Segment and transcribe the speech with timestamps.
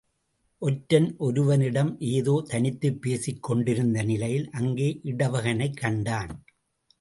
[0.61, 6.43] ஒற்றன் ஒருவனிடம் ஏதோ தனித்துப் பேசிக் கொண்டிருந்த நிலையில் அங்கே இடவகனைக் கண்டான்.